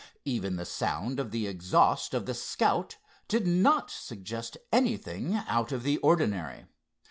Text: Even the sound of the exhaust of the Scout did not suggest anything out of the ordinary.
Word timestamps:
Even 0.25 0.55
the 0.55 0.65
sound 0.65 1.19
of 1.19 1.29
the 1.29 1.45
exhaust 1.45 2.15
of 2.15 2.25
the 2.25 2.33
Scout 2.33 2.97
did 3.27 3.45
not 3.45 3.91
suggest 3.91 4.57
anything 4.71 5.35
out 5.47 5.71
of 5.71 5.83
the 5.83 5.99
ordinary. 5.99 6.65